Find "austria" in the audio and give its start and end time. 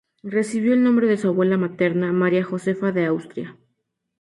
3.05-3.55